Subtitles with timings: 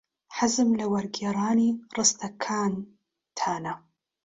[0.37, 3.73] حەزم لە وەرگێڕانی ڕستەکانتانە.